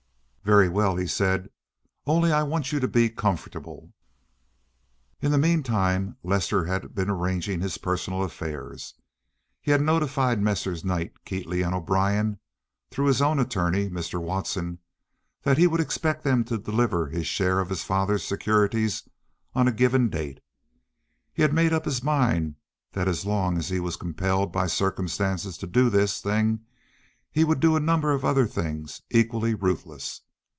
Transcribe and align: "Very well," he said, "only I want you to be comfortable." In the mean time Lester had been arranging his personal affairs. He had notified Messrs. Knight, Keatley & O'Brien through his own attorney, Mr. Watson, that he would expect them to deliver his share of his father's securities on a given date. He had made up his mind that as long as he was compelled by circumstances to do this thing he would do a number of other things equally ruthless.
"Very 0.43 0.67
well," 0.67 0.97
he 0.97 1.05
said, 1.07 1.49
"only 2.07 2.31
I 2.33 2.41
want 2.43 2.71
you 2.73 2.79
to 2.81 2.87
be 2.87 3.09
comfortable." 3.11 3.93
In 5.21 5.31
the 5.31 5.37
mean 5.37 5.61
time 5.63 6.17
Lester 6.23 6.65
had 6.65 6.93
been 6.95 7.09
arranging 7.11 7.61
his 7.61 7.77
personal 7.77 8.23
affairs. 8.23 8.95
He 9.61 9.69
had 9.71 9.81
notified 9.83 10.41
Messrs. 10.41 10.83
Knight, 10.83 11.13
Keatley 11.25 11.63
& 11.63 11.63
O'Brien 11.63 12.37
through 12.89 13.05
his 13.05 13.21
own 13.21 13.39
attorney, 13.39 13.87
Mr. 13.89 14.19
Watson, 14.19 14.79
that 15.43 15.59
he 15.59 15.67
would 15.67 15.79
expect 15.79 16.23
them 16.23 16.43
to 16.45 16.57
deliver 16.57 17.07
his 17.07 17.27
share 17.27 17.59
of 17.61 17.69
his 17.69 17.83
father's 17.83 18.23
securities 18.23 19.07
on 19.53 19.67
a 19.69 19.71
given 19.71 20.09
date. 20.09 20.39
He 21.33 21.43
had 21.43 21.53
made 21.53 21.71
up 21.71 21.85
his 21.85 22.03
mind 22.03 22.55
that 22.93 23.07
as 23.07 23.25
long 23.27 23.57
as 23.59 23.69
he 23.69 23.79
was 23.79 23.95
compelled 23.95 24.51
by 24.51 24.65
circumstances 24.67 25.55
to 25.59 25.67
do 25.67 25.89
this 25.91 26.19
thing 26.19 26.61
he 27.31 27.43
would 27.45 27.59
do 27.61 27.75
a 27.75 27.79
number 27.79 28.11
of 28.11 28.25
other 28.25 28.47
things 28.47 29.01
equally 29.11 29.53
ruthless. 29.53 30.21